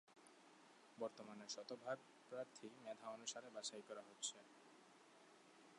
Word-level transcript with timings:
বর্তমানে 0.97 1.45
শতভাগ 1.49 1.97
প্রার্থী 2.29 2.67
মেধা 2.83 3.07
অনুসারে 3.09 3.49
বাছাই 3.55 3.83
করা 3.89 4.03
হচ্ছে। 4.09 4.37